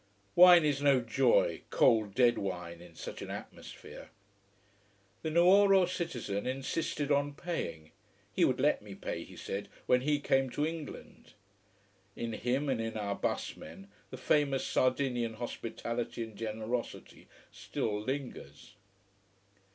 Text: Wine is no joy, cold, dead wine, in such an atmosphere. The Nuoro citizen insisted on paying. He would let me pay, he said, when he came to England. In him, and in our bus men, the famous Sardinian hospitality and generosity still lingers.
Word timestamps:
Wine 0.33 0.65
is 0.65 0.81
no 0.81 0.99
joy, 0.99 1.61
cold, 1.69 2.15
dead 2.15 2.39
wine, 2.39 2.81
in 2.81 2.95
such 2.95 3.21
an 3.21 3.29
atmosphere. 3.29 4.09
The 5.21 5.29
Nuoro 5.29 5.85
citizen 5.85 6.47
insisted 6.47 7.11
on 7.11 7.35
paying. 7.35 7.91
He 8.33 8.43
would 8.43 8.59
let 8.59 8.81
me 8.81 8.95
pay, 8.95 9.23
he 9.23 9.35
said, 9.35 9.69
when 9.85 10.01
he 10.01 10.19
came 10.19 10.49
to 10.49 10.65
England. 10.65 11.33
In 12.15 12.33
him, 12.33 12.67
and 12.67 12.81
in 12.81 12.97
our 12.97 13.13
bus 13.13 13.55
men, 13.55 13.89
the 14.09 14.17
famous 14.17 14.65
Sardinian 14.65 15.35
hospitality 15.35 16.23
and 16.23 16.35
generosity 16.35 17.27
still 17.51 18.01
lingers. 18.01 18.73